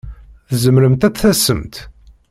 Tzemremt 0.49 1.07
ad 1.07 1.13
d-tasemt? 1.13 1.75